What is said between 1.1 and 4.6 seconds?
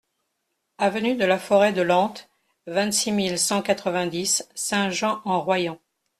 de la Forêt de Lente, vingt-six mille cent quatre-vingt-dix